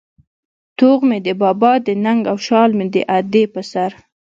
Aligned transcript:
توغ 0.77 0.99
مې 1.09 1.17
د 1.27 1.29
بابا 1.41 1.73
د 1.85 1.87
ننگ 2.05 2.21
او 2.31 2.37
شال 2.45 2.69
مې 2.77 2.85
د 2.93 2.95
ادې 3.17 3.43
په 3.53 3.61
سر 3.71 3.91